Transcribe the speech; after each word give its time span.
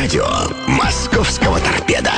радио 0.00 0.24
московского 0.66 1.60
торпеда. 1.60 2.14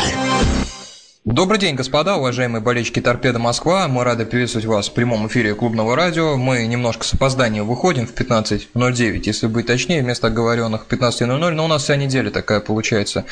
Добрый 1.25 1.61
день, 1.61 1.77
господа, 1.77 2.17
уважаемые 2.17 2.61
болельщики 2.61 2.99
«Торпеда 2.99 3.39
Москва». 3.39 3.87
Мы 3.87 4.03
рады 4.03 4.27
приветствовать 4.27 4.67
вас 4.67 4.89
в 4.89 4.93
прямом 4.93 5.29
эфире 5.29 5.55
клубного 5.55 5.95
радио. 5.95 6.37
Мы 6.37 6.67
немножко 6.67 7.05
с 7.05 7.15
опозданием 7.15 7.65
выходим 7.65 8.09
в 8.09 8.13
15.09, 8.13 9.23
если 9.25 9.47
быть 9.47 9.69
точнее, 9.69 10.03
вместо 10.03 10.27
оговоренных 10.27 10.89
15.00. 10.91 11.51
Но 11.53 11.65
у 11.65 11.69
нас 11.69 11.85
вся 11.85 11.95
неделя 11.95 12.31
такая 12.31 12.59
получается 12.59 13.25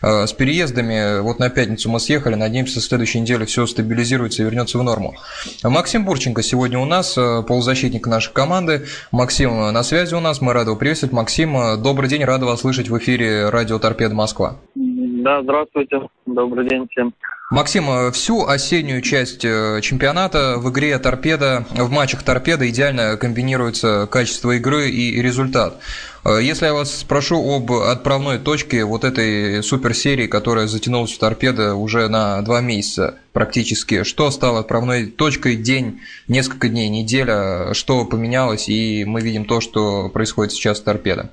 э, 0.00 0.26
с 0.26 0.32
переездами. 0.32 1.20
Вот 1.20 1.38
на 1.38 1.50
пятницу 1.50 1.90
мы 1.90 2.00
съехали, 2.00 2.34
надеемся, 2.34 2.80
в 2.80 2.82
следующей 2.82 3.20
неделе 3.20 3.44
все 3.44 3.66
стабилизируется 3.66 4.40
и 4.40 4.46
вернется 4.46 4.78
в 4.78 4.82
норму. 4.82 5.14
Максим 5.62 6.06
Бурченко 6.06 6.42
сегодня 6.42 6.78
у 6.78 6.86
нас, 6.86 7.18
э, 7.18 7.42
полузащитник 7.46 8.06
нашей 8.06 8.32
команды. 8.32 8.86
Максим 9.12 9.70
на 9.70 9.82
связи 9.82 10.14
у 10.14 10.20
нас, 10.20 10.40
мы 10.40 10.54
рады 10.54 10.74
приветствовать. 10.76 11.12
Максим, 11.12 11.58
э, 11.58 11.76
добрый 11.76 12.08
день, 12.08 12.24
рады 12.24 12.46
вас 12.46 12.62
слышать 12.62 12.88
в 12.88 12.96
эфире 12.96 13.50
радио 13.50 13.78
«Торпеда 13.78 14.14
Москва». 14.14 14.56
Да, 14.74 15.42
здравствуйте, 15.42 16.00
добрый 16.26 16.68
день 16.68 16.86
всем. 16.90 17.12
Максим, 17.50 17.90
э, 17.90 18.10
всю 18.10 18.46
осеннюю 18.46 19.02
часть 19.02 19.44
э, 19.44 19.80
чемпионата 19.82 20.54
в 20.56 20.70
игре 20.70 20.98
«Торпеда», 20.98 21.66
в 21.70 21.90
матчах 21.90 22.22
«Торпеда» 22.22 22.68
идеально 22.70 23.18
комбинируется 23.18 24.08
качество 24.10 24.52
игры 24.52 24.88
и 24.88 25.20
результат. 25.20 25.78
Э, 26.24 26.40
если 26.40 26.64
я 26.64 26.72
вас 26.72 27.00
спрошу 27.00 27.36
об 27.54 27.70
отправной 27.70 28.38
точке 28.38 28.86
вот 28.86 29.04
этой 29.04 29.62
суперсерии, 29.62 30.26
которая 30.26 30.66
затянулась 30.68 31.12
в 31.12 31.18
«Торпеда» 31.18 31.74
уже 31.74 32.08
на 32.08 32.40
два 32.40 32.62
месяца 32.62 33.18
практически, 33.34 34.04
что 34.04 34.30
стало 34.30 34.60
отправной 34.60 35.06
точкой, 35.10 35.56
день, 35.56 36.00
несколько 36.28 36.70
дней, 36.70 36.88
неделя, 36.88 37.74
что 37.74 38.06
поменялось, 38.06 38.70
и 38.70 39.04
мы 39.04 39.20
видим 39.20 39.44
то, 39.44 39.60
что 39.60 40.08
происходит 40.08 40.52
сейчас 40.52 40.80
в 40.80 40.84
«Торпеда»? 40.84 41.30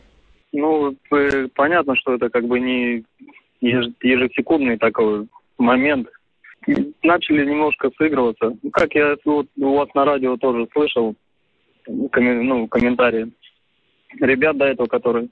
Ну, 0.52 0.94
понятно, 1.56 1.96
что 1.96 2.16
это 2.16 2.30
как 2.30 2.46
бы 2.46 2.60
не 2.60 3.06
ежесекундный 3.62 4.78
такой 4.78 5.30
момент. 5.62 6.08
Начали 7.02 7.46
немножко 7.46 7.90
сыгрываться. 7.98 8.56
Как 8.74 8.94
я 8.94 9.16
вот 9.26 9.48
у 9.58 9.76
вас 9.76 9.90
на 9.96 10.06
радио 10.06 10.38
тоже 10.38 10.68
слышал, 10.74 11.16
коммен, 12.12 12.46
ну, 12.46 12.68
комментарии. 12.68 13.32
Ребят 14.20 14.58
до 14.58 14.66
этого, 14.66 14.88
которые, 14.88 15.30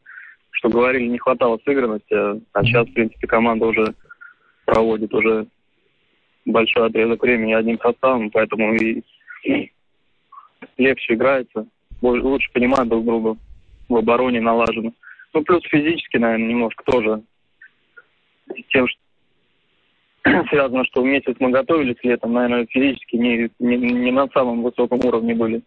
что 0.51 0.69
говорили, 0.69 1.07
не 1.07 1.19
хватало 1.19 1.59
сыгранности, 1.65 2.13
а, 2.13 2.39
а 2.53 2.63
сейчас, 2.63 2.87
в 2.87 2.93
принципе, 2.93 3.27
команда 3.27 3.65
уже 3.65 3.93
проводит 4.65 5.13
уже 5.13 5.47
большой 6.45 6.87
отрезок 6.87 7.21
времени 7.21 7.53
одним 7.53 7.79
составом, 7.79 8.31
поэтому 8.31 8.73
и 8.75 9.03
легче 10.77 11.13
играется, 11.13 11.67
лучше 12.01 12.51
понимают 12.53 12.89
друг 12.89 13.05
друга, 13.05 13.37
в 13.87 13.95
обороне 13.95 14.41
налажено. 14.41 14.93
Ну, 15.33 15.43
плюс 15.43 15.61
физически, 15.65 16.17
наверное, 16.17 16.47
немножко 16.47 16.83
тоже 16.85 17.21
тем, 18.69 18.87
что 18.87 18.99
связано, 20.49 20.83
что 20.85 21.03
месяц 21.03 21.35
мы 21.39 21.51
готовились 21.51 21.97
летом, 22.03 22.33
наверное, 22.33 22.65
физически 22.67 23.15
не, 23.15 23.49
не, 23.59 23.77
не 23.77 24.11
на 24.11 24.27
самом 24.33 24.63
высоком 24.63 24.99
уровне 25.03 25.35
были. 25.35 25.61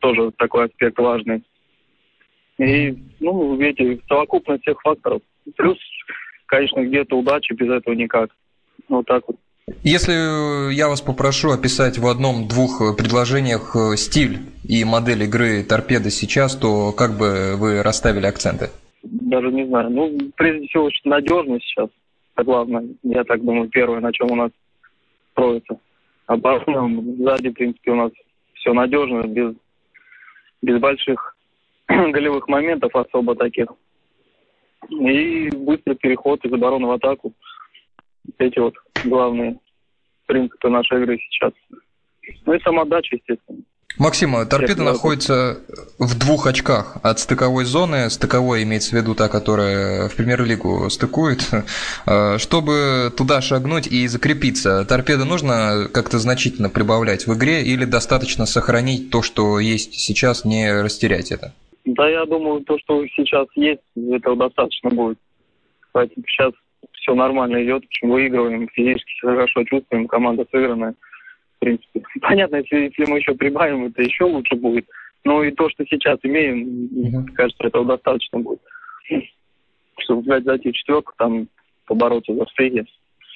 Тоже 0.00 0.32
такой 0.36 0.66
аспект 0.66 0.98
важный. 0.98 1.42
И, 2.58 2.96
ну, 3.20 3.56
видите, 3.56 4.00
совокупность 4.08 4.62
всех 4.62 4.80
факторов. 4.80 5.22
Плюс, 5.56 5.78
конечно, 6.46 6.80
где-то 6.80 7.16
удача, 7.16 7.54
без 7.54 7.70
этого 7.70 7.94
никак. 7.94 8.30
Вот 8.88 9.06
так 9.06 9.22
вот. 9.28 9.36
Если 9.82 10.74
я 10.74 10.88
вас 10.88 11.00
попрошу 11.00 11.50
описать 11.50 11.98
в 11.98 12.06
одном-двух 12.06 12.96
предложениях 12.96 13.76
э, 13.76 13.96
стиль 13.96 14.38
и 14.64 14.82
модель 14.84 15.24
игры 15.24 15.62
торпеды 15.62 16.10
сейчас, 16.10 16.56
то 16.56 16.92
как 16.92 17.18
бы 17.18 17.54
вы 17.56 17.82
расставили 17.82 18.26
акценты? 18.26 18.70
Даже 19.02 19.52
не 19.52 19.66
знаю. 19.66 19.90
Ну, 19.90 20.18
прежде 20.36 20.66
всего, 20.68 20.88
надежность 21.04 21.64
сейчас. 21.66 21.90
Это 22.38 22.44
главное. 22.44 22.88
Я 23.02 23.24
так 23.24 23.44
думаю, 23.44 23.68
первое, 23.68 23.98
на 23.98 24.12
чем 24.12 24.30
у 24.30 24.36
нас 24.36 24.52
строится. 25.32 25.80
А 26.26 26.38
потом 26.38 27.16
сзади, 27.16 27.48
в 27.48 27.54
принципе, 27.54 27.90
у 27.90 27.96
нас 27.96 28.12
все 28.54 28.72
надежно, 28.72 29.26
без, 29.26 29.56
без 30.62 30.78
больших 30.78 31.36
голевых 31.88 32.46
моментов 32.46 32.94
особо 32.94 33.34
таких. 33.34 33.66
И 34.88 35.50
быстрый 35.50 35.96
переход 35.96 36.44
из 36.44 36.52
обороны 36.52 36.86
в 36.86 36.92
атаку. 36.92 37.32
Эти 38.38 38.60
вот 38.60 38.74
главные 39.04 39.58
принципы 40.26 40.68
нашей 40.68 41.02
игры 41.02 41.18
сейчас. 41.18 41.52
Ну 42.46 42.52
и 42.52 42.60
самодача, 42.60 43.16
естественно. 43.16 43.62
Максим, 43.98 44.30
торпеда 44.48 44.84
находится 44.84 45.58
в 45.98 46.16
двух 46.16 46.46
очках 46.46 46.98
от 47.02 47.18
стыковой 47.18 47.64
зоны. 47.64 48.08
Стыковой 48.10 48.62
имеется 48.62 48.90
в 48.90 48.92
виду 48.92 49.16
та, 49.16 49.28
которая 49.28 50.08
в 50.08 50.14
премьер-лигу 50.14 50.88
стыкует. 50.88 51.40
Э, 52.06 52.38
чтобы 52.38 53.12
туда 53.16 53.40
шагнуть 53.40 53.88
и 53.88 54.06
закрепиться, 54.06 54.84
торпеда 54.84 55.24
нужно 55.24 55.88
как-то 55.92 56.18
значительно 56.18 56.70
прибавлять 56.70 57.26
в 57.26 57.36
игре 57.36 57.62
или 57.62 57.84
достаточно 57.84 58.46
сохранить 58.46 59.10
то, 59.10 59.20
что 59.22 59.58
есть 59.58 59.94
сейчас, 59.94 60.44
не 60.44 60.80
растерять 60.82 61.32
это? 61.32 61.52
Да, 61.84 62.08
я 62.08 62.24
думаю, 62.24 62.60
то, 62.60 62.78
что 62.78 63.04
сейчас 63.16 63.48
есть, 63.56 63.80
этого 63.96 64.36
достаточно 64.36 64.90
будет. 64.90 65.18
Поэтому 65.90 66.24
сейчас 66.28 66.52
все 66.92 67.14
нормально 67.14 67.64
идет, 67.64 67.82
выигрываем, 68.02 68.68
физически 68.72 69.18
хорошо 69.22 69.64
чувствуем, 69.64 70.06
команда 70.06 70.46
сыгранная 70.52 70.94
в 71.58 71.64
принципе. 71.64 72.02
Понятно, 72.20 72.56
если, 72.56 72.92
если 72.96 73.10
мы 73.10 73.18
еще 73.18 73.34
прибавим, 73.34 73.86
это 73.86 74.02
еще 74.02 74.24
лучше 74.24 74.56
будет. 74.56 74.86
Но 75.24 75.42
и 75.42 75.50
то, 75.50 75.68
что 75.68 75.84
сейчас 75.84 76.18
имеем, 76.22 76.64
mm-hmm. 76.86 77.32
кажется, 77.34 77.66
этого 77.66 77.84
достаточно 77.84 78.38
будет. 78.38 78.60
Чтобы 79.98 80.22
взять, 80.22 80.44
зайти 80.44 80.70
в 80.70 80.74
четверку, 80.74 81.12
там 81.18 81.48
побороться 81.86 82.34
за 82.34 82.46
среди. 82.54 82.84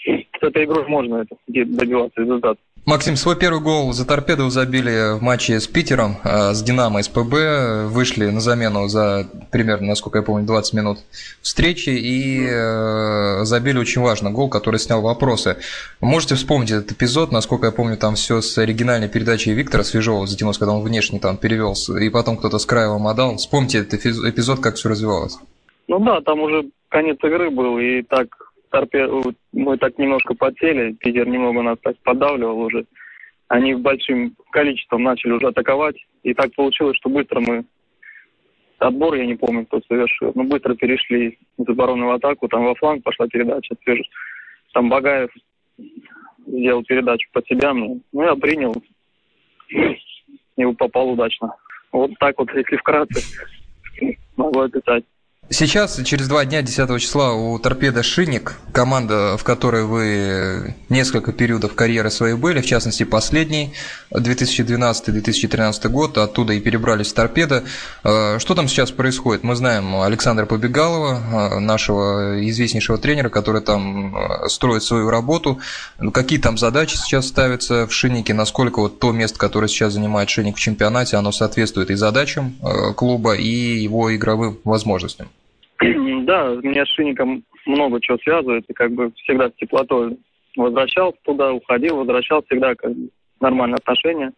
С 0.05 0.43
этой 0.43 0.65
игрой 0.65 0.87
можно 0.89 1.17
это, 1.17 1.37
добиваться 1.47 2.21
результата. 2.21 2.61
Максим, 2.85 3.15
свой 3.15 3.37
первый 3.39 3.61
гол 3.61 3.93
за 3.93 4.05
торпеду 4.05 4.51
забили 4.51 5.17
в 5.17 5.23
матче 5.23 5.61
с 5.61 5.69
Питером, 5.69 6.17
а, 6.25 6.53
с 6.53 6.65
Динамо 6.65 7.01
СПБ. 7.01 7.87
Вышли 7.87 8.27
на 8.27 8.41
замену 8.41 8.89
за 8.89 9.29
примерно, 9.53 9.87
насколько 9.87 10.19
я 10.19 10.25
помню, 10.25 10.45
20 10.47 10.75
минут 10.75 10.99
встречи 11.43 11.91
и 11.91 12.45
э, 12.45 13.45
забили 13.45 13.79
очень 13.79 14.03
важно 14.03 14.33
гол, 14.33 14.49
который 14.49 14.81
снял 14.81 15.01
вопросы. 15.01 15.59
Можете 16.01 16.35
вспомнить 16.35 16.73
этот 16.73 16.91
эпизод, 16.91 17.31
насколько 17.31 17.67
я 17.67 17.73
помню, 17.73 17.97
там 17.97 18.17
все 18.17 18.41
с 18.41 18.59
оригинальной 18.59 19.09
передачей 19.09 19.53
Виктора 19.53 19.85
Свежова 19.85 20.27
затянулось, 20.27 20.59
когда 20.59 20.73
он 20.73 20.83
внешне 20.83 21.21
там 21.21 21.37
перевел, 21.37 21.75
и 22.01 22.09
потом 22.09 22.37
кто-то 22.37 22.59
с 22.59 22.67
края 22.67 22.89
вам 22.89 23.07
отдал. 23.07 23.37
Вспомните 23.37 23.79
этот 23.79 24.05
эпизод, 24.05 24.59
как 24.59 24.75
все 24.75 24.89
развивалось. 24.89 25.39
Ну 25.87 26.01
да, 26.01 26.21
там 26.21 26.41
уже 26.41 26.65
конец 26.89 27.19
игры 27.23 27.49
был, 27.51 27.79
и 27.79 28.03
так 28.03 28.27
торпе... 28.73 29.09
мы 29.53 29.77
так 29.77 29.99
немножко 29.99 30.35
потели, 30.35 30.95
Питер 30.95 31.29
немного 31.29 31.63
нас 31.63 31.79
так 31.83 31.97
подавливал 32.03 32.59
уже. 32.59 32.87
Они 33.49 33.75
большим 33.75 34.35
количеством 34.51 35.03
начали 35.03 35.33
уже 35.33 35.49
атаковать, 35.49 35.97
и 36.23 36.35
так 36.35 36.55
получилось, 36.55 36.97
что 36.97 37.11
быстро 37.11 37.41
мы 37.41 37.65
отбор, 38.79 39.15
я 39.15 39.27
не 39.27 39.35
помню, 39.35 39.67
кто 39.67 39.81
совершил, 39.87 40.33
но 40.35 40.45
быстро 40.45 40.75
перешли 40.75 41.39
из 41.59 41.69
обороны 41.69 42.07
в 42.07 42.11
атаку, 42.11 42.49
там 42.49 42.65
во 42.65 42.75
фланг 42.75 43.05
пошла 43.05 43.27
передача. 43.29 43.77
Там 44.73 44.89
Багаев 44.89 45.31
сделал 46.47 46.83
передачу 46.83 47.29
под 47.33 47.47
себя 47.47 47.73
мне, 47.75 48.01
ну 48.13 48.23
я 48.23 48.35
принял 48.35 48.75
и 50.57 50.75
попал 50.75 51.11
удачно. 51.11 51.55
Вот 51.93 52.13
так 52.19 52.39
вот, 52.39 52.49
если 52.55 52.77
вкратце, 52.77 53.21
могу 54.37 54.61
описать. 54.61 55.05
Сейчас, 55.53 56.01
через 56.05 56.29
два 56.29 56.47
дня, 56.47 56.63
10 56.63 56.99
числа, 56.99 57.35
у 57.35 57.59
торпеда 57.59 58.03
«Шинник», 58.03 58.57
команда, 58.73 59.37
в 59.37 59.45
которой 59.45 59.85
вы 59.85 60.75
несколько 60.89 61.33
периодов 61.33 61.75
карьеры 61.75 62.11
своей 62.11 62.35
были, 62.35 62.63
в 62.63 62.67
частности, 62.67 63.03
последний, 63.03 63.75
2012-2013 64.11 65.89
год, 65.91 66.17
оттуда 66.17 66.55
и 66.55 66.61
перебрались 66.61 67.13
в 67.13 67.15
торпеда. 67.15 67.65
Э, 68.03 68.39
что 68.39 68.55
там 68.55 68.67
сейчас 68.67 68.93
происходит? 68.93 69.45
Мы 69.45 69.55
знаем 69.55 70.01
Александра 70.01 70.47
Побегалова, 70.47 71.21
э, 71.21 71.59
нашего 71.59 72.49
известнейшего 72.49 72.97
тренера, 72.97 73.29
который 73.29 73.61
там 73.61 74.17
э, 74.17 74.49
строит 74.49 74.83
свою 74.83 75.11
работу. 75.11 75.61
Какие 76.15 76.39
там 76.39 76.57
задачи 76.57 76.97
сейчас 76.97 77.29
ставятся 77.29 77.87
в 77.87 77.93
«Шиннике», 77.93 78.33
насколько 78.33 78.81
вот 78.81 79.01
то 79.01 79.13
место, 79.13 79.39
которое 79.39 79.69
сейчас 79.69 79.93
занимает 79.93 80.31
«Шинник» 80.31 80.57
в 80.57 80.61
чемпионате, 80.61 81.19
оно 81.19 81.31
соответствует 81.31 81.91
и 81.91 81.95
задачам 81.95 82.57
клуба, 82.97 83.35
и 83.35 83.77
его 83.77 84.17
игровым 84.17 84.59
возможностям? 84.65 85.29
Да, 86.33 86.49
меня 86.63 86.87
с 86.87 86.89
Шинником 86.89 87.45
много 87.67 88.01
чего 88.01 88.17
связывает, 88.17 88.65
и 88.67 88.73
как 88.73 88.91
бы 88.93 89.13
всегда 89.17 89.51
с 89.51 89.55
теплотой 89.57 90.17
возвращался 90.57 91.19
туда, 91.25 91.53
уходил, 91.53 91.97
возвращался, 91.99 92.47
всегда 92.47 92.75
как 92.75 92.91
бы 92.91 93.11
нормальные 93.39 93.77
отношения 93.77 94.33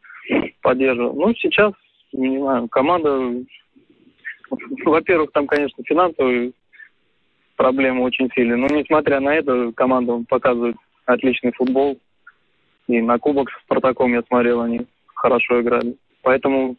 поддерживал. 0.60 1.14
Ну, 1.14 1.32
сейчас, 1.36 1.72
не 2.10 2.40
знаю, 2.40 2.66
команда, 2.66 3.44
во-первых, 4.84 5.30
там, 5.30 5.46
конечно, 5.46 5.84
финансовые 5.84 6.50
проблемы 7.54 8.02
очень 8.02 8.28
сильные, 8.34 8.56
но 8.56 8.66
несмотря 8.66 9.20
на 9.20 9.32
это, 9.32 9.70
команда 9.70 10.20
показывает 10.28 10.74
отличный 11.06 11.52
футбол. 11.52 11.96
И 12.88 13.00
на 13.00 13.20
кубок 13.20 13.50
с 13.50 13.62
Спартаком 13.62 14.12
я 14.14 14.24
смотрел, 14.24 14.62
они 14.62 14.80
хорошо 15.14 15.60
играли. 15.60 15.94
Поэтому 16.22 16.74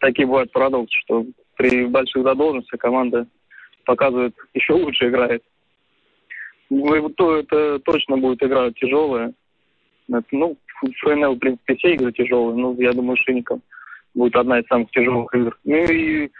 такие 0.00 0.26
бывают 0.26 0.50
парадоксы, 0.52 0.98
что 1.00 1.26
при 1.58 1.84
больших 1.84 2.22
задолженностях 2.22 2.80
команда 2.80 3.26
показывает, 3.84 4.34
еще 4.54 4.74
лучше 4.74 5.08
играет. 5.08 5.42
То 7.16 7.36
это 7.36 7.78
точно 7.80 8.16
будет 8.16 8.42
игра 8.42 8.70
тяжелая. 8.72 9.32
Ну, 10.08 10.56
ФНЛ, 11.00 11.34
в 11.34 11.38
принципе, 11.38 11.76
все 11.76 11.94
игры 11.94 12.12
тяжелые. 12.12 12.56
Ну, 12.56 12.74
я 12.80 12.92
думаю, 12.92 13.16
Шинников 13.16 13.60
будет 14.14 14.36
одна 14.36 14.58
из 14.60 14.66
самых 14.66 14.90
тяжелых 14.90 15.34
игр. 15.34 15.58
Ну 15.64 15.76
и 15.76 16.30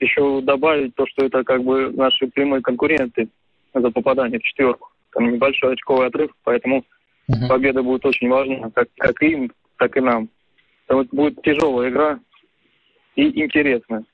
еще 0.00 0.40
добавить 0.42 0.94
то, 0.94 1.06
что 1.06 1.26
это 1.26 1.44
как 1.44 1.62
бы 1.62 1.90
наши 1.92 2.26
прямые 2.28 2.62
конкуренты 2.62 3.28
за 3.72 3.90
попадание 3.90 4.38
в 4.38 4.42
четверку. 4.42 4.90
Там 5.12 5.32
небольшой 5.32 5.72
очковый 5.72 6.08
отрыв, 6.08 6.30
поэтому 6.44 6.84
uh-huh. 7.30 7.48
победа 7.48 7.82
будет 7.82 8.04
очень 8.04 8.28
важна, 8.28 8.70
как, 8.70 8.88
как 8.98 9.22
им, 9.22 9.50
так 9.78 9.96
и 9.96 10.00
нам. 10.00 10.28
Это 10.88 11.06
будет 11.12 11.40
тяжелая 11.42 11.90
игра 11.90 12.20
и 13.14 13.42
интересная 13.42 14.04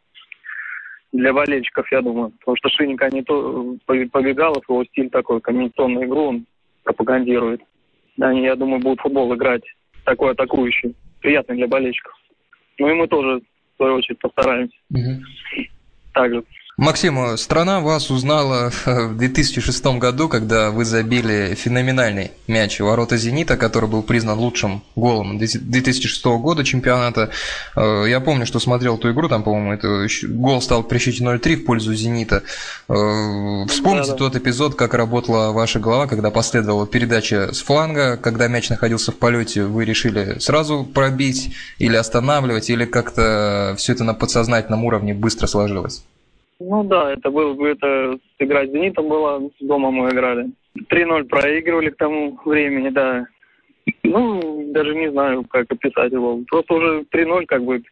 для 1.12 1.32
болельщиков, 1.32 1.90
я 1.92 2.00
думаю. 2.00 2.30
Потому 2.38 2.56
что 2.56 2.68
Шинника 2.70 3.08
не 3.10 3.22
то 3.22 3.76
побегалов, 3.86 4.68
его 4.68 4.84
стиль 4.84 5.10
такой, 5.10 5.40
комбинационную 5.40 6.06
игру 6.06 6.24
он 6.28 6.46
пропагандирует. 6.84 7.60
Они, 8.20 8.42
я 8.42 8.56
думаю, 8.56 8.80
будут 8.80 9.00
футбол 9.00 9.34
играть 9.34 9.62
такой 10.04 10.32
атакующий, 10.32 10.94
приятный 11.20 11.56
для 11.56 11.68
болельщиков. 11.68 12.14
Ну 12.78 12.88
и 12.88 12.94
мы 12.94 13.06
тоже, 13.06 13.40
в 13.40 13.76
свою 13.76 13.94
очередь, 13.94 14.18
постараемся. 14.18 14.76
Угу. 14.90 15.22
Также 16.14 16.44
Максим, 16.82 17.36
страна 17.36 17.78
вас 17.78 18.10
узнала 18.10 18.72
в 18.84 19.16
2006 19.16 19.84
году, 20.00 20.28
когда 20.28 20.72
вы 20.72 20.84
забили 20.84 21.54
феноменальный 21.54 22.32
мяч 22.48 22.80
в 22.80 22.84
ворота 22.84 23.16
«Зенита», 23.16 23.56
который 23.56 23.88
был 23.88 24.02
признан 24.02 24.36
лучшим 24.36 24.82
голом 24.96 25.38
2006 25.38 26.24
года 26.24 26.64
чемпионата. 26.64 27.30
Э, 27.76 28.06
я 28.08 28.18
помню, 28.18 28.46
что 28.46 28.58
смотрел 28.58 28.98
ту 28.98 29.12
игру, 29.12 29.28
там, 29.28 29.44
по-моему, 29.44 29.72
это 29.74 30.08
гол 30.26 30.60
стал 30.60 30.82
при 30.82 30.98
счете 30.98 31.22
0-3 31.22 31.54
в 31.54 31.66
пользу 31.66 31.94
«Зенита». 31.94 32.42
Э, 32.88 33.64
вспомните 33.68 34.08
да, 34.08 34.14
да. 34.14 34.18
тот 34.18 34.34
эпизод, 34.34 34.74
как 34.74 34.94
работала 34.94 35.52
ваша 35.52 35.78
голова, 35.78 36.08
когда 36.08 36.32
последовала 36.32 36.88
передача 36.88 37.50
с 37.52 37.62
фланга, 37.62 38.16
когда 38.16 38.48
мяч 38.48 38.70
находился 38.70 39.12
в 39.12 39.18
полете, 39.18 39.62
вы 39.62 39.84
решили 39.84 40.40
сразу 40.40 40.82
пробить 40.82 41.54
или 41.78 41.94
останавливать, 41.94 42.70
или 42.70 42.86
как-то 42.86 43.76
все 43.78 43.92
это 43.92 44.02
на 44.02 44.14
подсознательном 44.14 44.84
уровне 44.84 45.14
быстро 45.14 45.46
сложилось? 45.46 46.02
Ну 46.60 46.84
да, 46.84 47.12
это 47.12 47.30
было 47.30 47.54
бы 47.54 47.68
это 47.68 48.18
игра 48.38 48.66
с 48.66 48.70
Зенитом 48.70 49.08
была, 49.08 49.40
дома 49.60 49.90
мы 49.90 50.10
играли. 50.10 50.50
3-0 50.78 51.24
проигрывали 51.24 51.90
к 51.90 51.96
тому 51.96 52.38
времени, 52.44 52.90
да. 52.90 53.26
Ну, 54.02 54.72
даже 54.72 54.94
не 54.94 55.10
знаю, 55.10 55.44
как 55.44 55.70
описать 55.70 56.12
его. 56.12 56.40
Просто 56.48 56.74
уже 56.74 57.04
3-0 57.12 57.46
как 57.46 57.64
бы 57.64 57.82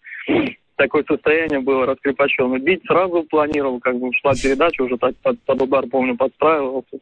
такое 0.76 1.04
состояние 1.04 1.60
было 1.60 1.86
раскрепощенное. 1.86 2.58
Бить 2.58 2.82
сразу 2.86 3.24
планировал, 3.24 3.80
как 3.80 3.98
бы 3.98 4.12
шла 4.14 4.32
передача, 4.32 4.82
уже 4.82 4.96
так 4.98 5.16
под, 5.16 5.38
под 5.40 5.62
удар, 5.62 5.86
помню, 5.86 6.16
подстраивался. 6.16 6.98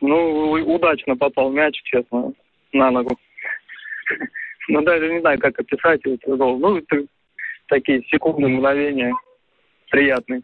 Ну, 0.00 0.50
удачно 0.50 1.16
попал 1.16 1.50
мяч, 1.50 1.80
честно, 1.84 2.32
на 2.72 2.90
ногу. 2.90 3.16
Ну, 4.68 4.82
даже 4.82 5.08
не 5.12 5.20
знаю, 5.20 5.38
как 5.38 5.56
описать 5.60 6.00
гол. 6.26 6.58
Ну, 6.58 6.82
такие 7.68 8.02
секунды, 8.10 8.48
мгновения 8.48 9.12
приятный. 9.90 10.42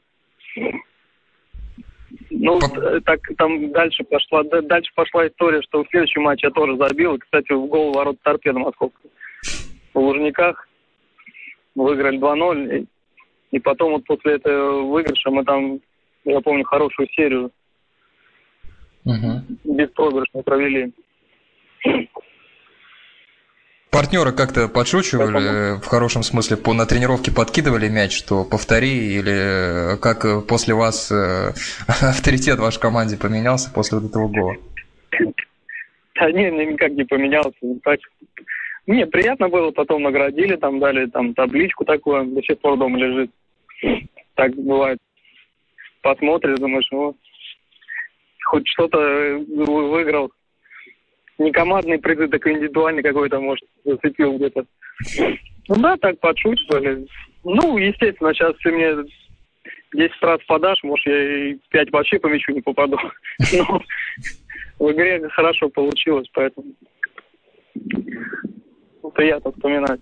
Ну, 2.30 2.58
По... 2.58 3.00
так 3.00 3.20
там 3.38 3.70
дальше 3.72 4.04
пошла, 4.04 4.42
дальше 4.44 4.92
пошла 4.94 5.26
история, 5.26 5.62
что 5.62 5.84
в 5.84 5.88
следующем 5.88 6.22
матче 6.22 6.48
я 6.48 6.50
тоже 6.50 6.76
забил. 6.76 7.18
Кстати, 7.18 7.52
в 7.52 7.66
гол 7.66 7.92
ворот 7.92 8.20
торпеда 8.22 8.58
московского. 8.58 9.10
В 9.94 9.98
Лужниках 9.98 10.68
выиграли 11.74 12.18
2-0. 12.18 12.78
И, 12.78 12.86
и 13.56 13.60
потом 13.60 13.92
вот 13.92 14.04
после 14.04 14.34
этого 14.34 14.82
выигрыша 14.82 15.30
мы 15.30 15.44
там, 15.44 15.80
я 16.24 16.40
помню, 16.40 16.64
хорошую 16.64 17.08
серию 17.08 17.50
угу. 19.04 19.42
беспроигрышно 19.64 20.42
провели. 20.42 20.92
Партнеры 23.92 24.32
как-то 24.32 24.68
подшучивали, 24.68 25.78
в 25.78 25.86
хорошем 25.86 26.22
смысле, 26.22 26.56
по, 26.56 26.72
на 26.72 26.86
тренировке 26.86 27.30
подкидывали 27.30 27.90
мяч, 27.90 28.16
что 28.16 28.42
повтори, 28.42 29.18
или 29.18 30.00
как 30.00 30.46
после 30.46 30.72
вас 30.72 31.12
э, 31.12 31.50
авторитет 32.00 32.58
в 32.58 32.62
вашей 32.62 32.80
команде 32.80 33.18
поменялся 33.18 33.70
после 33.70 33.98
вот 33.98 34.08
этого 34.08 34.28
гола? 34.28 34.54
Да 36.14 36.32
не, 36.32 36.50
никак 36.50 36.92
не 36.92 37.04
поменялся. 37.04 37.52
Так, 37.84 38.00
мне 38.86 39.06
приятно 39.06 39.50
было, 39.50 39.70
потом 39.72 40.04
наградили, 40.04 40.56
там 40.56 40.80
дали 40.80 41.04
там 41.06 41.34
табличку 41.34 41.84
такую, 41.84 42.24
до 42.24 42.42
сих 42.42 42.58
пор 42.60 42.78
дома 42.78 42.96
лежит. 42.96 43.30
Так 44.36 44.54
бывает. 44.54 45.00
Посмотришь, 46.00 46.58
думаешь, 46.58 46.88
ну, 46.92 47.14
хоть 48.46 48.66
что-то 48.68 48.98
выиграл 48.98 50.32
не 51.38 51.52
командный 51.52 51.98
призыв, 51.98 52.30
так 52.30 52.46
индивидуальный 52.46 53.02
какой-то, 53.02 53.40
может, 53.40 53.64
зацепил 53.84 54.36
где-то. 54.36 54.64
Ну 55.68 55.76
да, 55.76 55.96
так 55.96 56.18
подшучивали. 56.20 57.06
Ну, 57.44 57.78
естественно, 57.78 58.32
сейчас 58.32 58.54
ты 58.62 58.72
мне 58.72 59.04
10 59.94 60.22
раз 60.22 60.40
подашь, 60.46 60.82
может, 60.82 61.06
я 61.06 61.50
и 61.50 61.58
5 61.70 61.92
вообще 61.92 62.18
по 62.18 62.28
мячу 62.28 62.52
не 62.52 62.60
попаду. 62.60 62.98
Но 63.56 63.82
в 64.78 64.92
игре 64.92 65.28
хорошо 65.30 65.68
получилось, 65.68 66.28
поэтому 66.32 66.72
приятно 69.14 69.52
вспоминать. 69.52 70.00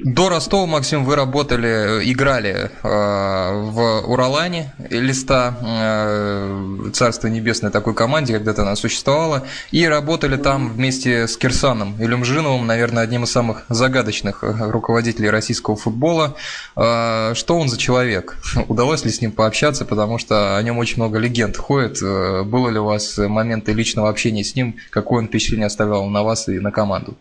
До 0.00 0.28
Ростова, 0.28 0.64
Максим, 0.66 1.04
вы 1.04 1.16
работали, 1.16 2.08
играли 2.08 2.70
э, 2.70 2.70
в 2.82 4.04
Уралане, 4.06 4.72
Листа, 4.90 5.56
э, 5.60 6.90
Царство 6.94 7.26
Небесное 7.26 7.72
такой 7.72 7.94
команде, 7.94 8.34
когда-то 8.34 8.62
она 8.62 8.76
существовала, 8.76 9.42
и 9.72 9.84
работали 9.86 10.36
там 10.36 10.70
вместе 10.70 11.26
с 11.26 11.36
Кирсаном 11.36 11.96
Илюмжиновым, 11.98 12.64
наверное, 12.64 13.02
одним 13.02 13.24
из 13.24 13.32
самых 13.32 13.64
загадочных 13.70 14.44
э, 14.44 14.70
руководителей 14.70 15.30
российского 15.30 15.74
футбола. 15.74 16.36
Э, 16.76 17.32
что 17.34 17.58
он 17.58 17.68
за 17.68 17.76
человек? 17.76 18.38
Удалось 18.68 19.04
ли 19.04 19.10
с 19.10 19.20
ним 19.20 19.32
пообщаться, 19.32 19.84
потому 19.84 20.18
что 20.18 20.56
о 20.56 20.62
нем 20.62 20.78
очень 20.78 21.02
много 21.02 21.18
легенд 21.18 21.56
ходит. 21.56 22.00
Э, 22.02 22.44
было 22.44 22.68
ли 22.68 22.78
у 22.78 22.84
вас 22.84 23.18
моменты 23.18 23.72
личного 23.72 24.10
общения 24.10 24.44
с 24.44 24.54
ним? 24.54 24.76
Какое 24.90 25.22
он 25.22 25.26
впечатление 25.26 25.66
оставлял 25.66 26.06
на 26.06 26.22
вас 26.22 26.48
и 26.48 26.60
на 26.60 26.70
команду? 26.70 27.16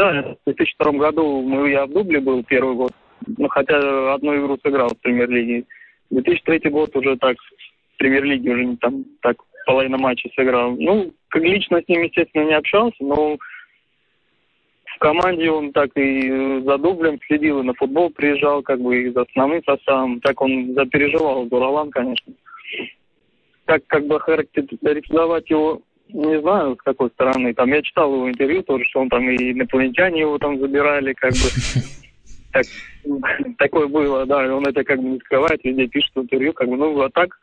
Да, 0.00 0.22
в 0.22 0.36
2002 0.46 0.92
году 0.92 1.42
ну, 1.42 1.66
я 1.66 1.84
в 1.84 1.92
дубле 1.92 2.20
был 2.20 2.42
первый 2.42 2.74
год, 2.74 2.90
ну, 3.36 3.48
хотя 3.48 4.14
одну 4.14 4.34
игру 4.34 4.56
сыграл 4.62 4.88
в 4.88 4.98
премьер-лиге. 5.02 5.64
2003 6.08 6.70
год 6.70 6.96
уже 6.96 7.18
так, 7.18 7.36
в 7.36 7.98
премьер-лиге 7.98 8.50
уже 8.50 8.64
не 8.64 8.76
там 8.76 9.04
так 9.20 9.36
половина 9.66 9.98
матча 9.98 10.30
сыграл. 10.34 10.74
Ну, 10.78 11.12
как 11.28 11.42
лично 11.42 11.82
с 11.82 11.88
ним, 11.88 12.04
естественно, 12.04 12.44
не 12.44 12.54
общался, 12.54 12.96
но 13.00 13.36
в 14.86 14.98
команде 15.00 15.50
он 15.50 15.70
так 15.72 15.90
и 15.96 16.62
за 16.64 16.78
дублем 16.78 17.20
следил, 17.26 17.60
и 17.60 17.64
на 17.64 17.74
футбол 17.74 18.08
приезжал, 18.08 18.62
как 18.62 18.80
бы 18.80 19.02
и 19.02 19.10
за 19.10 19.20
основным 19.20 19.62
составом. 19.64 20.18
Так 20.22 20.40
он 20.40 20.72
запереживал 20.72 21.44
Дуралан, 21.44 21.90
конечно. 21.90 22.32
Так 23.66 23.86
как 23.86 24.06
бы 24.06 24.18
характеризовать 24.18 25.50
его 25.50 25.82
не 26.12 26.40
знаю, 26.40 26.76
с 26.76 26.82
какой 26.82 27.10
стороны. 27.10 27.54
Там 27.54 27.70
я 27.70 27.82
читал 27.82 28.12
его 28.12 28.28
интервью 28.28 28.62
тоже, 28.62 28.84
что 28.84 29.00
он 29.00 29.08
там 29.08 29.28
и 29.28 29.52
инопланетяне 29.52 30.20
его 30.20 30.38
там 30.38 30.58
забирали, 30.58 31.12
как 31.14 31.32
бы. 31.32 31.38
Так, 32.52 32.64
такое 33.58 33.86
было, 33.86 34.26
да, 34.26 34.38
он 34.52 34.66
это 34.66 34.82
как 34.82 35.00
бы 35.00 35.10
не 35.10 35.18
скрывает, 35.20 35.62
везде 35.62 35.86
пишет 35.86 36.10
в 36.16 36.22
интервью, 36.22 36.52
как 36.52 36.68
бы, 36.68 36.76
ну, 36.76 37.00
а 37.00 37.08
так 37.08 37.38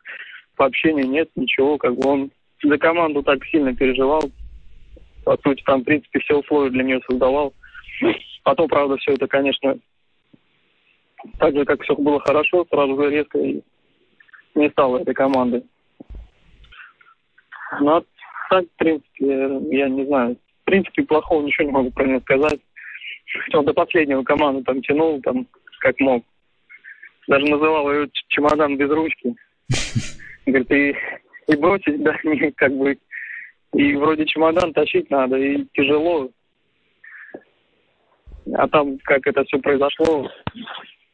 по 0.54 0.66
общению 0.66 1.08
нет 1.08 1.30
ничего, 1.34 1.78
как 1.78 1.94
бы 1.94 2.06
он 2.06 2.30
за 2.62 2.76
команду 2.76 3.22
так 3.22 3.42
сильно 3.46 3.74
переживал, 3.74 4.20
по 5.24 5.38
сути, 5.38 5.62
там, 5.62 5.80
в 5.80 5.84
принципе, 5.84 6.20
все 6.20 6.38
условия 6.38 6.68
для 6.68 6.84
нее 6.84 7.00
создавал. 7.08 7.54
Потом, 8.42 8.68
правда, 8.68 8.98
все 8.98 9.12
это, 9.12 9.26
конечно, 9.26 9.78
так 11.38 11.54
же, 11.54 11.64
как 11.64 11.82
все 11.82 11.94
было 11.94 12.20
хорошо, 12.20 12.66
сразу 12.70 12.96
же 12.96 13.10
резко 13.10 13.38
и 13.38 13.62
не 14.54 14.68
стало 14.70 14.98
этой 14.98 15.14
команды. 15.14 15.62
Но 17.80 18.04
так, 18.48 18.64
в 18.64 18.76
принципе, 18.76 19.76
я 19.76 19.88
не 19.88 20.04
знаю. 20.06 20.36
В 20.62 20.64
принципе, 20.64 21.02
плохого 21.04 21.42
ничего 21.42 21.66
не 21.66 21.72
могу 21.72 21.90
про 21.90 22.06
него 22.06 22.20
сказать. 22.20 22.60
Он 23.52 23.64
до 23.64 23.74
последнего 23.74 24.22
команду 24.22 24.62
там 24.64 24.80
тянул, 24.82 25.20
там, 25.22 25.46
как 25.80 25.98
мог. 26.00 26.24
Даже 27.26 27.44
называл 27.46 27.92
ее 27.92 28.08
чемодан 28.28 28.76
без 28.76 28.90
ручки. 28.90 29.34
Говорит, 30.46 30.70
и, 30.72 30.96
и 31.46 31.56
бросить, 31.56 32.02
да, 32.02 32.16
не, 32.24 32.50
как 32.52 32.72
бы, 32.74 32.96
и 33.74 33.94
вроде 33.96 34.24
чемодан 34.24 34.72
тащить 34.72 35.10
надо, 35.10 35.36
и 35.36 35.66
тяжело. 35.74 36.30
А 38.54 38.66
там, 38.68 38.98
как 39.04 39.26
это 39.26 39.44
все 39.44 39.58
произошло, 39.58 40.30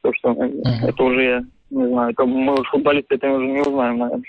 то, 0.02 0.12
что 0.14 0.30
uh-huh. 0.30 0.88
это 0.88 1.02
уже, 1.02 1.24
я 1.24 1.44
не 1.70 1.88
знаю, 1.88 2.14
мы 2.26 2.54
футболисты 2.70 3.16
это 3.16 3.28
уже 3.32 3.46
не 3.46 3.60
узнаем, 3.60 3.98
наверное. 3.98 4.24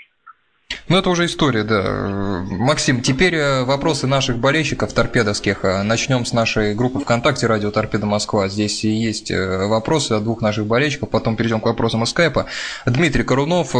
Ну, 0.88 0.98
это 0.98 1.10
уже 1.10 1.24
история, 1.24 1.64
да. 1.64 2.44
Максим, 2.48 3.00
теперь 3.00 3.34
э, 3.34 3.64
вопросы 3.64 4.06
наших 4.06 4.38
болельщиков 4.38 4.92
торпедовских. 4.92 5.64
Э, 5.64 5.82
Начнем 5.82 6.24
с 6.24 6.32
нашей 6.32 6.76
группы 6.76 7.00
ВКонтакте 7.00 7.48
«Радио 7.48 7.72
Торпеда 7.72 8.06
Москва». 8.06 8.46
Здесь 8.46 8.84
есть 8.84 9.32
э, 9.32 9.66
вопросы 9.66 10.12
от 10.12 10.22
двух 10.22 10.42
наших 10.42 10.66
болельщиков, 10.66 11.10
потом 11.10 11.34
перейдем 11.34 11.58
к 11.58 11.66
вопросам 11.66 12.04
из 12.04 12.10
скайпа. 12.10 12.46
Дмитрий 12.86 13.24
Корунов, 13.24 13.70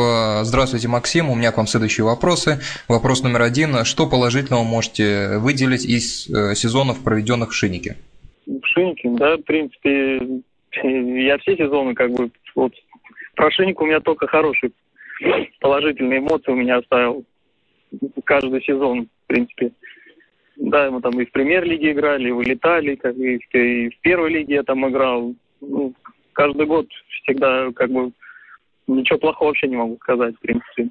здравствуйте, 0.43 0.89
Максим, 0.89 1.31
у 1.31 1.37
меня 1.37 1.53
к 1.53 1.59
вам 1.59 1.69
следующие 1.69 2.05
вопросы. 2.05 2.59
Вопрос 2.89 3.23
номер 3.23 3.43
один. 3.43 3.85
Что 3.85 4.09
положительного 4.09 4.65
можете 4.65 5.39
выделить 5.39 5.85
из 5.85 6.25
сезонов, 6.25 7.05
проведенных 7.05 7.51
в 7.51 7.55
Шинике? 7.55 7.99
В 8.47 8.67
Шинике, 8.67 9.11
да, 9.11 9.37
в 9.37 9.43
принципе, 9.43 10.43
я 11.23 11.39
все 11.39 11.57
сезоны 11.57 11.95
как 11.95 12.11
бы... 12.11 12.31
Вот, 12.57 12.73
про 13.37 13.49
Шиник 13.53 13.81
у 13.81 13.87
меня 13.87 14.01
только 14.01 14.27
хороший 14.27 14.73
положительные 15.61 16.19
эмоции 16.19 16.51
у 16.51 16.57
меня 16.57 16.79
оставил 16.79 17.25
каждый 18.25 18.63
сезон, 18.63 19.09
в 19.25 19.27
принципе. 19.27 19.73
Да, 20.57 20.91
мы 20.91 21.01
там 21.03 21.21
и 21.21 21.27
в 21.27 21.33
премьер-лиге 21.33 21.93
играли, 21.93 22.29
и 22.29 22.33
вылетали, 22.33 22.95
как 22.97 23.15
и 23.17 23.39
в, 23.39 23.55
и 23.55 23.91
в 23.91 24.01
первой 24.01 24.31
лиге 24.31 24.55
я 24.57 24.63
там 24.63 24.89
играл. 24.89 25.35
Ну, 25.61 25.93
каждый 26.33 26.67
год 26.67 26.87
всегда 27.23 27.71
как 27.75 27.91
бы 27.91 28.13
ничего 28.87 29.19
плохого 29.19 29.49
вообще 29.49 29.69
не 29.69 29.77
могу 29.77 29.97
сказать, 29.97 30.35
в 30.37 30.41
принципе. 30.41 30.91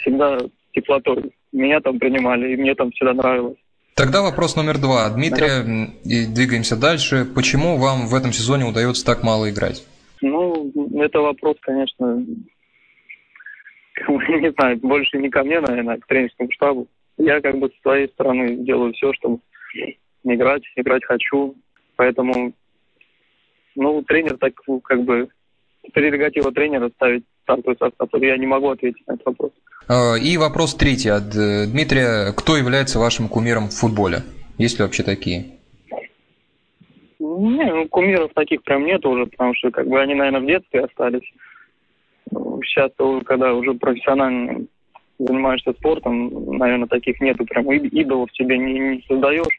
Всегда 0.00 0.38
теплотой. 0.72 1.32
Меня 1.52 1.80
там 1.80 1.98
принимали, 1.98 2.52
и 2.52 2.56
мне 2.56 2.74
там 2.74 2.90
всегда 2.90 3.14
нравилось. 3.14 3.56
Тогда 3.94 4.22
вопрос 4.22 4.56
номер 4.56 4.78
два. 4.78 5.08
Дмитрий, 5.08 5.92
и 6.04 6.26
двигаемся 6.26 6.76
дальше. 6.76 7.24
Почему 7.32 7.78
вам 7.78 8.08
в 8.08 8.14
этом 8.14 8.32
сезоне 8.32 8.64
удается 8.64 9.06
так 9.06 9.22
мало 9.22 9.48
играть? 9.50 9.86
Ну, 10.20 10.72
это 11.02 11.20
вопрос, 11.20 11.56
конечно, 11.60 12.24
не 14.08 14.52
знаю, 14.52 14.78
больше 14.78 15.18
не 15.18 15.30
ко 15.30 15.42
мне, 15.44 15.60
наверное, 15.60 15.96
а 15.96 15.98
к 15.98 16.06
тренерскому 16.06 16.50
штабу. 16.52 16.88
Я 17.16 17.40
как 17.40 17.58
бы 17.58 17.68
с 17.68 17.82
своей 17.82 18.08
стороны 18.08 18.56
делаю 18.64 18.92
все, 18.92 19.12
чтобы 19.14 19.38
играть, 20.24 20.62
играть 20.76 21.04
хочу. 21.04 21.54
Поэтому, 21.96 22.52
ну, 23.76 24.02
тренер 24.02 24.36
так 24.38 24.52
как 24.82 25.04
бы 25.04 25.28
прерогатива 25.92 26.50
тренера 26.52 26.90
ставить 26.96 27.24
стартовый 27.42 27.76
состав. 27.78 28.08
Я 28.14 28.36
не 28.36 28.46
могу 28.46 28.70
ответить 28.70 29.06
на 29.06 29.14
этот 29.14 29.26
вопрос. 29.26 29.52
А, 29.86 30.14
и 30.16 30.36
вопрос 30.36 30.74
третий 30.74 31.10
от 31.10 31.34
э, 31.36 31.66
Дмитрия. 31.66 32.32
Кто 32.32 32.56
является 32.56 32.98
вашим 32.98 33.28
кумиром 33.28 33.68
в 33.68 33.74
футболе? 33.74 34.22
Есть 34.58 34.78
ли 34.78 34.84
вообще 34.84 35.02
такие? 35.02 35.58
Не, 37.24 37.64
ну, 37.72 37.88
кумиров 37.88 38.34
таких 38.34 38.62
прям 38.62 38.84
нет 38.84 39.04
уже, 39.06 39.24
потому 39.24 39.54
что 39.54 39.70
как 39.70 39.86
бы 39.86 39.98
они, 39.98 40.14
наверное, 40.14 40.40
в 40.40 40.46
детстве 40.46 40.80
остались. 40.80 41.32
Сейчас, 42.30 42.90
когда 43.24 43.54
уже 43.54 43.72
профессионально 43.72 44.66
занимаешься 45.18 45.72
спортом, 45.72 46.58
наверное, 46.58 46.86
таких 46.86 47.18
нету, 47.22 47.46
прям 47.46 47.72
идолов 47.72 48.30
себе 48.32 48.58
не, 48.58 48.78
не 48.78 49.04
создаешь. 49.08 49.58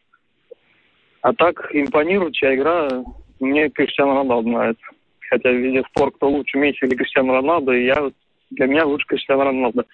А 1.22 1.34
так 1.34 1.70
импонирует 1.74 2.36
чья 2.36 2.54
игра, 2.54 3.04
мне 3.40 3.70
Криштиану 3.70 4.14
Роналду 4.14 4.50
нравится. 4.50 4.86
Хотя 5.28 5.50
везде 5.50 5.82
спор, 5.90 6.12
кто 6.12 6.30
лучше, 6.30 6.60
Месси 6.60 6.86
или 6.86 6.94
Криштиану 6.94 7.34
Роналду, 7.34 7.72
и 7.72 7.86
я, 7.86 8.12
для 8.52 8.68
меня 8.68 8.86
лучше 8.86 9.08
Криштиану 9.08 9.44
Роналду. 9.44 9.86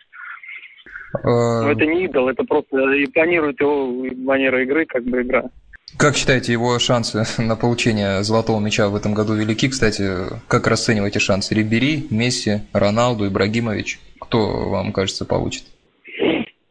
Но 1.23 1.71
это 1.71 1.85
не 1.85 2.03
идол, 2.03 2.27
это 2.27 2.43
просто 2.43 2.77
импонирует 2.77 3.61
его 3.61 3.93
манера 4.17 4.61
игры, 4.61 4.85
как 4.85 5.03
бы 5.03 5.21
игра. 5.21 5.49
Как 5.97 6.15
считаете, 6.15 6.51
его 6.53 6.79
шансы 6.79 7.23
на 7.41 7.55
получение 7.55 8.23
золотого 8.23 8.59
мяча 8.59 8.89
в 8.89 8.95
этом 8.95 9.13
году 9.13 9.35
велики? 9.35 9.69
Кстати, 9.69 10.03
как 10.47 10.67
расцениваете 10.67 11.19
шансы? 11.19 11.53
Рибери, 11.53 12.07
Месси, 12.09 12.61
Роналду, 12.73 13.27
Ибрагимович? 13.27 13.99
Кто, 14.19 14.69
вам 14.69 14.93
кажется, 14.93 15.25
получит? 15.25 15.63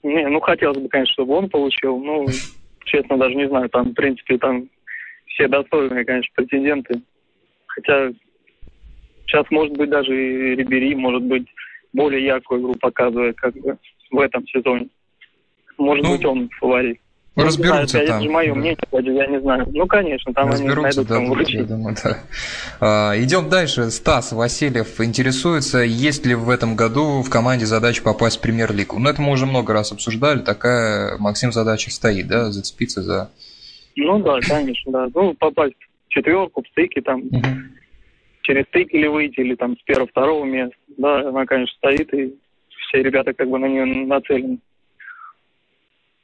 Не, 0.03 0.29
ну 0.29 0.41
хотелось 0.41 0.79
бы, 0.79 0.89
конечно, 0.89 1.13
чтобы 1.13 1.35
он 1.35 1.49
получил. 1.49 1.99
Ну, 1.99 2.27
честно, 2.85 3.19
даже 3.19 3.35
не 3.35 3.49
знаю. 3.49 3.69
Там, 3.69 3.91
в 3.91 3.95
принципе, 3.95 4.39
там 4.39 4.69
все 5.27 5.47
достойные, 5.49 6.05
конечно, 6.05 6.33
претенденты. 6.35 7.01
Хотя 7.67 8.11
сейчас, 9.27 9.45
может 9.51 9.77
быть, 9.77 9.91
даже 9.91 10.13
и 10.13 10.57
Рибери, 10.57 10.95
может 10.95 11.23
быть, 11.23 11.47
более 11.93 12.25
яркую 12.25 12.63
игру 12.63 12.75
показывает, 12.75 13.37
как 13.37 13.55
бы 13.55 13.77
в 14.11 14.19
этом 14.19 14.47
сезоне. 14.49 14.89
Может 15.79 16.05
ну, 16.05 16.17
быть, 16.17 16.25
он 16.25 16.51
фаворит. 16.59 17.01
Разберутся 17.37 17.89
знаю, 17.89 18.07
там. 18.09 18.17
Это 18.17 18.25
же 18.25 18.31
мое 18.31 18.49
да. 18.49 18.55
мнение, 18.55 18.77
я 18.93 19.27
не 19.29 19.41
знаю. 19.41 19.67
Ну, 19.73 19.87
конечно, 19.87 20.33
там 20.35 20.51
Разберутся, 20.51 20.73
они 20.73 20.83
найдут 20.83 21.07
да, 21.07 21.15
кому 21.15 21.41
я 21.41 21.65
думаю, 21.65 21.97
да. 22.03 22.19
А, 22.81 23.13
идем 23.17 23.49
дальше. 23.49 23.91
Стас 23.91 24.33
Васильев 24.33 25.01
интересуется, 25.01 25.79
есть 25.79 26.27
ли 26.27 26.35
в 26.35 26.51
этом 26.51 26.75
году 26.75 27.23
в 27.23 27.31
команде 27.31 27.67
задача 27.67 28.03
попасть 28.03 28.39
в 28.39 28.41
премьер-лигу. 28.41 28.99
Ну, 28.99 29.09
это 29.09 29.23
мы 29.23 29.33
уже 29.33 29.47
много 29.47 29.73
раз 29.73 29.93
обсуждали, 29.93 30.41
такая, 30.41 31.17
Максим, 31.19 31.53
задача 31.53 31.91
стоит, 31.91 32.27
да, 32.27 32.51
зацепиться 32.51 33.03
за... 33.03 33.31
Ну, 33.97 34.19
да, 34.21 34.41
конечно, 34.41 34.93
да. 34.93 35.09
Ну, 35.15 35.35
попасть 35.35 35.77
в 36.09 36.13
четверку, 36.13 36.63
в 36.63 36.69
стыке, 36.69 37.01
там, 37.01 37.21
угу. 37.21 37.47
через 38.43 38.65
стык 38.67 38.93
или 38.93 39.07
выйти, 39.07 39.41
или 39.41 39.55
там 39.55 39.77
с 39.79 39.83
первого-второго 39.83 40.45
места. 40.45 40.77
Да, 40.99 41.21
она, 41.29 41.47
конечно, 41.47 41.75
стоит, 41.77 42.13
и 42.13 42.35
все 42.69 43.03
ребята 43.03 43.33
как 43.33 43.49
бы 43.49 43.59
на 43.59 43.67
нее 43.67 43.85
нацелены. 44.07 44.59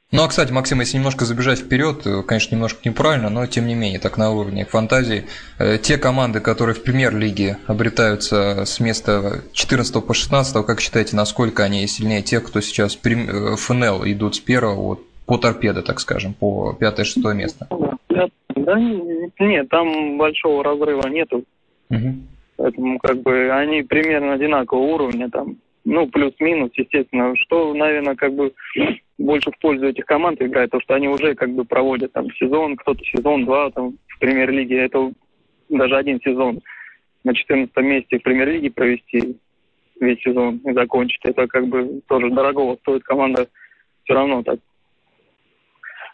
Ну, 0.09 0.23
а, 0.23 0.29
кстати, 0.29 0.53
Максим, 0.53 0.79
если 0.79 0.95
немножко 0.97 1.25
забежать 1.25 1.59
вперед, 1.59 2.07
э, 2.07 2.23
конечно, 2.23 2.55
немножко 2.55 2.79
неправильно, 2.87 3.29
но 3.29 3.45
тем 3.45 3.67
не 3.67 3.75
менее, 3.75 3.99
так 3.99 4.17
на 4.17 4.31
уровне 4.31 4.63
фантазии, 4.63 5.25
э, 5.59 5.77
те 5.79 5.97
команды, 5.97 6.39
которые 6.39 6.75
в 6.75 6.83
премьер-лиге 6.83 7.57
обретаются 7.67 8.63
с 8.65 8.79
места 8.79 9.41
14 9.51 10.01
по 10.07 10.13
16, 10.13 10.65
как 10.65 10.79
считаете, 10.79 11.17
насколько 11.17 11.63
они 11.63 11.85
сильнее 11.87 12.21
тех, 12.21 12.45
кто 12.45 12.61
сейчас 12.61 12.95
в 12.95 13.05
э, 13.05 13.55
ФНЛ 13.57 14.05
идут 14.05 14.35
с 14.35 14.39
первого 14.39 14.81
вот, 14.81 14.99
по 15.25 15.37
торпедо, 15.37 15.81
так 15.81 15.99
скажем, 15.99 16.33
по 16.33 16.77
5-6 16.79 17.33
место? 17.33 17.67
Да, 18.55 18.79
нет, 18.79 19.69
там 19.69 20.17
большого 20.17 20.63
разрыва 20.63 21.09
нету. 21.09 21.43
Угу. 21.89 22.15
Поэтому 22.55 22.99
как 22.99 23.21
бы 23.21 23.51
они 23.51 23.81
примерно 23.81 24.33
одинакового 24.33 24.85
уровня 24.85 25.29
там 25.29 25.57
ну, 25.89 26.05
плюс-минус, 26.07 26.71
естественно. 26.73 27.33
Что, 27.37 27.73
наверное, 27.73 28.15
как 28.15 28.33
бы 28.33 28.51
больше 29.17 29.51
в 29.51 29.59
пользу 29.59 29.87
этих 29.87 30.05
команд 30.05 30.41
играет, 30.41 30.69
то, 30.69 30.81
что 30.81 30.95
они 30.95 31.07
уже 31.07 31.33
как 31.33 31.49
бы 31.51 31.63
проводят 31.63 32.11
там 32.11 32.29
сезон, 32.33 32.75
кто-то 32.75 33.01
сезон, 33.05 33.45
два 33.45 33.71
там 33.71 33.97
в 34.07 34.19
премьер-лиге. 34.19 34.79
Это 34.79 35.13
даже 35.69 35.95
один 35.95 36.19
сезон 36.19 36.59
на 37.23 37.33
14 37.33 37.73
месте 37.77 38.19
в 38.19 38.21
премьер-лиге 38.21 38.69
провести 38.69 39.37
весь 40.01 40.21
сезон 40.21 40.57
и 40.57 40.73
закончить. 40.73 41.21
Это 41.23 41.47
как 41.47 41.67
бы 41.67 42.01
тоже 42.09 42.31
дорогого 42.31 42.75
стоит 42.81 43.03
команда 43.03 43.47
все 44.03 44.13
равно 44.13 44.43
так 44.43 44.59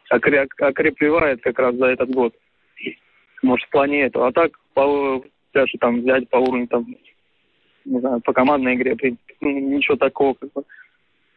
окрепливает 0.09 1.41
как 1.41 1.57
раз 1.57 1.75
за 1.75 1.87
этот 1.87 2.11
год. 2.11 2.35
Может, 3.41 3.67
в 3.67 3.71
плане 3.71 4.03
этого. 4.03 4.27
А 4.27 4.31
так, 4.31 4.51
по, 4.75 5.23
даже 5.51 5.79
там 5.79 6.01
взять 6.01 6.29
по 6.29 6.37
уровню 6.37 6.67
там 6.67 6.85
не 7.85 7.99
знаю, 7.99 8.21
по 8.21 8.33
командной 8.33 8.75
игре, 8.75 8.95
ничего 9.41 9.97
такого, 9.97 10.33
как 10.33 10.51
бы, 10.53 10.63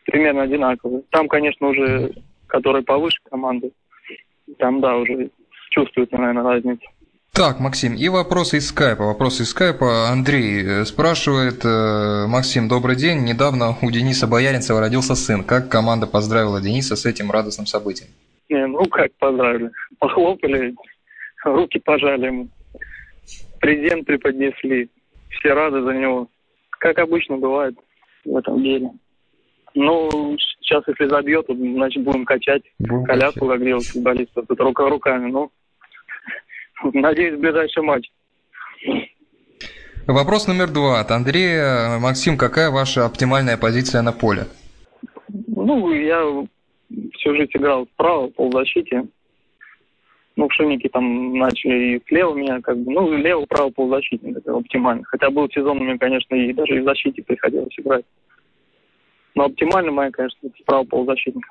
примерно 0.05 0.43
одинаково. 0.43 1.03
Там, 1.11 1.29
конечно, 1.29 1.69
уже, 1.69 2.13
которые 2.47 2.85
повыше 2.85 3.19
команды, 3.31 3.73
там, 4.59 4.81
да, 4.81 4.97
уже 4.97 5.31
чувствуется, 5.71 6.17
наверное, 6.17 6.43
разница. 6.43 6.87
Так, 7.33 7.61
Максим, 7.61 7.95
и 7.95 8.09
вопросы 8.09 8.57
из 8.57 8.69
скайпа. 8.69 9.05
Вопросы 9.05 9.43
из 9.43 9.51
скайпа. 9.51 10.09
Андрей 10.09 10.63
э, 10.65 10.85
спрашивает, 10.87 11.63
э, 11.67 12.27
Максим, 12.27 12.67
добрый 12.67 12.97
день. 12.97 13.25
Недавно 13.25 13.77
у 13.83 13.91
Дениса 13.91 14.27
Бояринцева 14.27 14.81
родился 14.81 15.15
сын. 15.15 15.45
Как 15.45 15.69
команда 15.69 16.07
поздравила 16.07 16.63
Дениса 16.63 16.97
с 16.97 17.05
этим 17.05 17.31
радостным 17.31 17.67
событием? 17.67 18.09
Не, 18.49 18.67
ну 18.67 18.87
как 18.87 19.13
поздравили? 19.19 19.71
Похлопали, 19.99 20.75
руки 21.45 21.79
пожали 21.79 22.27
ему. 22.27 22.49
Презент 23.61 24.07
преподнесли. 24.07 24.89
Все 25.29 25.53
рады 25.53 25.83
за 25.83 25.93
него 25.93 26.29
как 26.87 26.99
обычно 27.01 27.37
бывает 27.37 27.75
в 28.25 28.37
этом 28.37 28.63
деле. 28.63 28.91
Ну, 29.75 30.09
сейчас, 30.61 30.85
если 30.87 31.09
забьет, 31.09 31.47
значит, 31.49 32.05
будем 32.05 32.25
качать 32.25 32.63
будем 32.79 33.05
коляску, 33.05 33.49
как 33.49 33.63
делают 33.63 33.87
футболисты, 33.87 34.43
тут 34.43 34.61
рука 34.61 34.89
руками. 34.89 35.31
Ну, 35.31 35.51
надеюсь, 36.93 37.37
в 37.37 37.41
ближайший 37.41 37.83
матч. 37.83 38.09
Вопрос 40.07 40.47
номер 40.47 40.71
два 40.71 41.01
от 41.01 41.11
Андрея. 41.11 41.99
Максим, 41.99 42.39
какая 42.39 42.71
ваша 42.71 43.05
оптимальная 43.05 43.57
позиция 43.57 44.03
на 44.03 44.13
поле? 44.13 44.45
Ну, 45.29 45.93
я 45.93 46.23
всю 47.15 47.35
жизнь 47.35 47.51
играл 47.55 47.87
вправо, 47.87 48.29
полузащите 48.29 49.07
ну, 50.37 50.49
в 50.49 50.53
Шиннике 50.53 50.91
там 50.91 51.33
начали 51.35 51.97
и 51.97 52.03
слева 52.07 52.35
меня, 52.35 52.61
как 52.61 52.77
бы, 52.79 52.93
ну, 52.93 53.11
лево-право 53.17 53.71
полузащитник, 53.71 54.37
это 54.37 54.55
оптимально. 54.55 55.03
Хотя 55.05 55.31
был 55.31 55.49
сезон 55.49 55.79
у 55.79 55.85
меня, 55.85 55.97
конечно, 55.99 56.35
и 56.35 56.53
даже 56.53 56.77
и 56.77 56.81
в 56.81 56.85
защите 56.85 57.23
приходилось 57.23 57.75
играть. 57.79 58.05
Но 59.35 59.47
оптимально 59.47 59.93
моя, 59.93 60.11
конечно, 60.11 60.49
справа 60.61 60.85
полузащитника. 60.85 61.49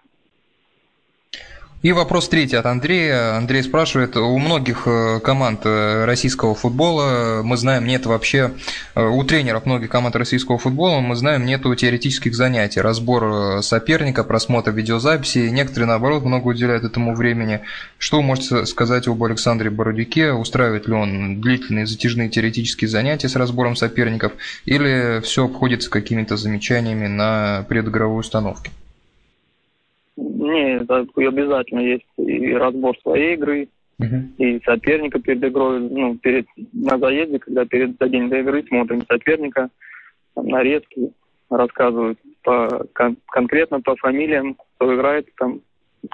И 1.85 1.91
вопрос 1.91 2.29
третий 2.29 2.55
от 2.55 2.65
Андрея. 2.65 3.35
Андрей 3.37 3.61
спрашивает, 3.61 4.17
у 4.17 4.39
многих 4.39 4.87
э, 4.87 5.19
команд 5.19 5.61
э, 5.65 6.05
российского 6.05 6.55
футбола, 6.55 7.41
мы 7.43 7.57
знаем, 7.57 7.85
нет 7.85 8.07
вообще, 8.07 8.53
э, 8.95 9.05
у 9.05 9.23
тренеров 9.23 9.67
многих 9.67 9.91
команд 9.91 10.15
российского 10.15 10.57
футбола, 10.57 10.99
мы 11.01 11.15
знаем, 11.15 11.45
нету 11.45 11.75
теоретических 11.75 12.33
занятий, 12.33 12.81
разбор 12.81 13.61
соперника, 13.61 14.23
просмотр 14.23 14.71
видеозаписи, 14.71 15.49
некоторые, 15.51 15.87
наоборот, 15.87 16.23
много 16.23 16.47
уделяют 16.47 16.85
этому 16.85 17.13
времени. 17.13 17.61
Что 17.99 18.17
вы 18.17 18.23
можете 18.23 18.65
сказать 18.65 19.07
об 19.07 19.23
Александре 19.23 19.69
Бородюке? 19.69 20.31
Устраивает 20.31 20.87
ли 20.87 20.93
он 20.95 21.39
длительные 21.39 21.85
затяжные 21.85 22.29
теоретические 22.29 22.89
занятия 22.89 23.29
с 23.29 23.35
разбором 23.35 23.75
соперников, 23.75 24.31
или 24.65 25.21
все 25.23 25.45
обходится 25.45 25.91
какими-то 25.91 26.35
замечаниями 26.35 27.05
на 27.05 27.63
предыгровой 27.69 28.21
установке? 28.21 28.71
Не, 30.55 30.77
это 30.77 31.05
обязательно 31.15 31.81
есть 31.81 32.05
и 32.17 32.53
разбор 32.53 32.97
своей 33.01 33.33
игры, 33.33 33.67
uh-huh. 34.01 34.35
и 34.37 34.63
соперника 34.63 35.19
перед 35.19 35.43
игрой, 35.43 35.81
ну, 35.81 36.15
перед, 36.15 36.45
на 36.71 36.97
заезде, 36.97 37.39
когда 37.39 37.65
перед 37.65 37.97
за 37.99 38.07
день 38.07 38.29
до 38.29 38.39
игры 38.39 38.63
смотрим 38.63 39.01
соперника, 39.05 39.69
там, 40.33 40.47
нарезки, 40.47 41.11
рассказывают 41.49 42.17
по, 42.43 42.85
кон, 42.93 43.17
конкретно 43.27 43.81
по 43.81 43.97
фамилиям, 43.97 44.55
кто 44.75 44.95
играет, 44.95 45.27
там, 45.37 45.59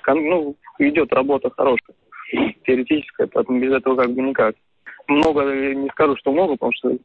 кон, 0.04 0.26
ну, 0.26 0.56
идет 0.80 1.14
работа 1.14 1.52
хорошая, 1.56 1.96
теоретическая, 2.66 3.28
поэтому 3.28 3.60
без 3.60 3.74
этого 3.74 3.96
как 3.96 4.12
бы 4.12 4.24
никак. 4.24 4.56
Много, 5.08 5.44
не 5.76 5.90
скажу, 5.90 6.16
что 6.18 6.32
много, 6.32 6.54
потому 6.54 6.72
что 6.74 6.98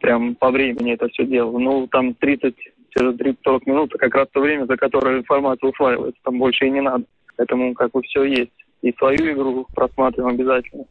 прям 0.00 0.36
по 0.36 0.50
времени 0.50 0.92
это 0.92 1.08
все 1.08 1.24
делал. 1.24 1.58
Ну, 1.58 1.88
там 1.88 2.14
30 2.14 2.54
через 2.90 3.14
30-40 3.14 3.60
минут, 3.66 3.92
как 3.98 4.14
раз 4.14 4.28
то 4.32 4.40
время, 4.40 4.66
за 4.66 4.76
которое 4.76 5.18
информация 5.18 5.70
усваивается, 5.70 6.20
там 6.22 6.38
больше 6.38 6.66
и 6.66 6.70
не 6.70 6.80
надо. 6.80 7.04
Поэтому 7.36 7.74
как 7.74 7.90
бы 7.92 8.02
все 8.02 8.24
есть. 8.24 8.52
И 8.82 8.92
свою 8.92 9.32
игру 9.32 9.66
просматриваем 9.74 10.34
обязательно. 10.34 10.84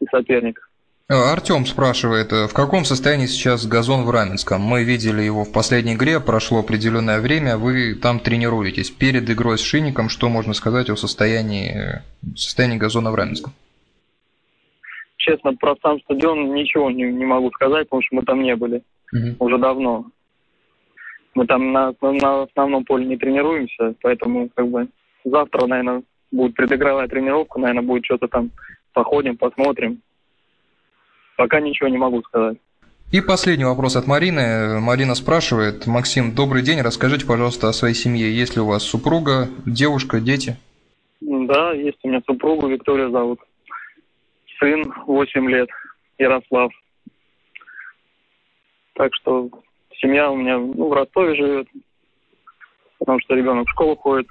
И 0.00 0.06
соперника. 0.10 0.62
А, 1.08 1.32
Артем 1.32 1.66
спрашивает, 1.66 2.32
в 2.32 2.52
каком 2.52 2.84
состоянии 2.84 3.26
сейчас 3.26 3.64
газон 3.66 4.04
в 4.04 4.10
Раменском? 4.10 4.60
Мы 4.60 4.82
видели 4.82 5.22
его 5.22 5.44
в 5.44 5.52
последней 5.52 5.94
игре, 5.94 6.18
прошло 6.18 6.58
определенное 6.58 7.20
время, 7.20 7.58
вы 7.58 7.94
там 7.94 8.18
тренируетесь. 8.18 8.90
Перед 8.90 9.30
игрой 9.30 9.56
с 9.56 9.62
Шинником 9.62 10.08
что 10.08 10.28
можно 10.28 10.52
сказать 10.52 10.90
о 10.90 10.96
состоянии, 10.96 12.02
состоянии 12.34 12.76
газона 12.76 13.12
в 13.12 13.14
Раменском? 13.14 13.52
Честно, 15.16 15.54
про 15.54 15.76
сам 15.80 16.00
стадион 16.00 16.52
ничего 16.54 16.90
не, 16.90 17.04
не 17.04 17.24
могу 17.24 17.50
сказать, 17.52 17.88
потому 17.88 18.02
что 18.02 18.16
мы 18.16 18.22
там 18.22 18.42
не 18.42 18.56
были 18.56 18.82
угу. 19.12 19.46
уже 19.46 19.58
давно. 19.58 20.06
Мы 21.36 21.46
там 21.46 21.70
на, 21.70 21.92
на 22.00 22.42
основном 22.44 22.82
поле 22.86 23.04
не 23.04 23.18
тренируемся, 23.18 23.94
поэтому 24.00 24.48
как 24.54 24.68
бы 24.68 24.88
завтра, 25.22 25.66
наверное, 25.66 26.02
будет 26.32 26.54
предыгровая 26.54 27.08
тренировка, 27.08 27.60
наверное, 27.60 27.82
будет 27.82 28.06
что-то 28.06 28.26
там 28.26 28.50
походим, 28.94 29.36
посмотрим. 29.36 30.00
Пока 31.36 31.60
ничего 31.60 31.90
не 31.90 31.98
могу 31.98 32.22
сказать. 32.22 32.56
И 33.12 33.20
последний 33.20 33.66
вопрос 33.66 33.96
от 33.96 34.06
Марины. 34.06 34.80
Марина 34.80 35.14
спрашивает, 35.14 35.86
Максим, 35.86 36.34
добрый 36.34 36.62
день, 36.62 36.80
расскажите, 36.80 37.26
пожалуйста, 37.26 37.68
о 37.68 37.74
своей 37.74 37.94
семье. 37.94 38.34
Есть 38.34 38.56
ли 38.56 38.62
у 38.62 38.66
вас 38.66 38.82
супруга, 38.82 39.50
девушка, 39.66 40.20
дети? 40.20 40.56
Да, 41.20 41.72
есть 41.72 41.98
у 42.02 42.08
меня 42.08 42.22
супруга, 42.26 42.66
Виктория 42.66 43.10
зовут. 43.10 43.40
Сын 44.58 44.90
8 45.06 45.50
лет, 45.50 45.68
Ярослав. 46.16 46.72
Так 48.94 49.14
что 49.16 49.50
Семья 50.00 50.30
у 50.30 50.36
меня 50.36 50.58
ну, 50.58 50.88
в 50.88 50.92
Ростове 50.92 51.34
живет, 51.36 51.68
потому 52.98 53.18
что 53.20 53.34
ребенок 53.34 53.66
в 53.66 53.70
школу 53.70 53.96
ходит. 53.96 54.26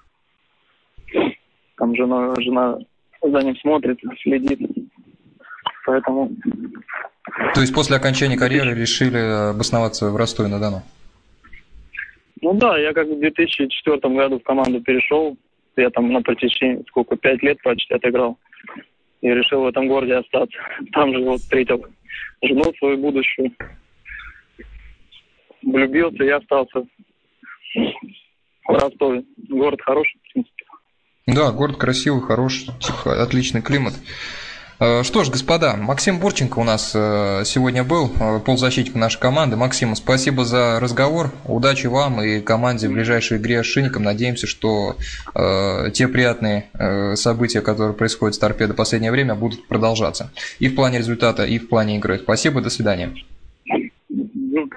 Там 1.77 1.95
жена, 1.95 2.34
жена 2.38 2.77
за 3.22 3.39
ним 3.41 3.55
смотрит, 3.57 4.00
следит. 4.22 4.60
Поэтому... 5.86 6.31
То 7.53 7.62
есть 7.62 7.74
после 7.74 7.95
окончания 7.95 8.38
карьеры 8.38 8.74
решили 8.74 9.51
обосноваться 9.51 10.10
в 10.10 10.15
Ростове-на-Дону? 10.15 10.84
Ну 12.41 12.53
да, 12.53 12.77
я 12.77 12.93
как 12.93 13.07
в 13.07 13.19
2004 13.19 13.98
году 14.15 14.39
в 14.39 14.43
команду 14.43 14.81
перешел. 14.81 15.38
Я 15.75 15.89
там 15.89 16.12
на 16.12 16.22
протяжении, 16.22 16.84
сколько, 16.88 17.15
пять 17.17 17.41
лет 17.43 17.62
почти 17.63 17.93
отыграл. 17.93 18.38
И 19.22 19.29
решил 19.29 19.63
в 19.63 19.67
этом 19.67 19.88
городе 19.88 20.15
остаться. 20.15 20.57
Там 20.93 21.13
же 21.13 21.24
вот 21.24 21.39
встретил 21.39 21.84
жену 22.41 22.63
свою 22.77 22.98
будущую 22.98 23.51
влюбился 25.65 26.24
и 26.24 26.29
остался 26.29 26.85
в 28.68 28.72
Ростове. 28.72 29.24
Город 29.50 29.81
хороший, 29.81 30.20
в 30.24 30.33
принципе. 30.33 30.66
Да, 31.27 31.51
город 31.51 31.77
красивый, 31.77 32.22
хороший, 32.22 32.70
отличный 33.05 33.61
климат. 33.61 33.94
Э, 34.79 35.03
что 35.03 35.24
ж, 35.24 35.29
господа, 35.29 35.75
Максим 35.75 36.20
Бурченко 36.20 36.59
у 36.59 36.63
нас 36.63 36.92
э, 36.94 37.44
сегодня 37.46 37.83
был, 37.83 38.11
э, 38.20 38.40
полузащитник 38.40 38.94
нашей 38.96 39.20
команды. 39.20 39.55
Максим, 39.55 39.96
спасибо 39.96 40.46
за 40.46 40.79
разговор. 40.79 41.31
Удачи 41.46 41.87
вам 41.87 42.22
и 42.22 42.42
команде 42.42 42.87
в 42.87 42.92
ближайшей 42.92 43.37
игре 43.37 43.63
с 43.63 43.66
Шинником. 43.66 44.03
Надеемся, 44.03 44.48
что 44.48 44.98
э, 45.33 45.92
те 45.94 46.07
приятные 46.07 46.70
э, 46.74 47.16
события, 47.16 47.61
которые 47.61 47.96
происходят 47.96 48.35
с 48.35 48.40
торпедо 48.40 48.74
в 48.74 48.75
последнее 48.75 49.11
время, 49.11 49.33
будут 49.33 49.68
продолжаться. 49.68 50.31
И 50.59 50.68
в 50.68 50.75
плане 50.75 51.00
результата, 51.00 51.46
и 51.46 51.57
в 51.57 51.70
плане 51.70 51.98
игры. 51.98 52.20
Спасибо, 52.20 52.61
до 52.61 52.70
свидания. 52.70 53.16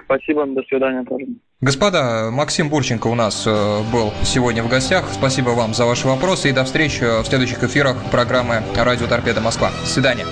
Спасибо, 0.09 0.43
до 0.47 0.63
свидания 0.63 1.03
тоже. 1.03 1.25
Господа, 1.61 2.31
Максим 2.31 2.69
Бурченко 2.69 3.05
у 3.05 3.13
нас 3.15 3.45
э, 3.45 3.51
был 3.93 4.11
сегодня 4.23 4.63
в 4.63 4.67
гостях. 4.67 5.07
Спасибо 5.11 5.49
вам 5.49 5.75
за 5.75 5.85
ваши 5.85 6.07
вопросы 6.07 6.49
и 6.49 6.51
до 6.51 6.63
встречи 6.63 7.03
в 7.21 7.27
следующих 7.27 7.63
эфирах 7.63 7.95
программы 8.09 8.63
«Радио 8.75 9.05
Торпеда 9.05 9.39
Москва». 9.39 9.69
До 9.69 9.87
свидания. 9.87 10.25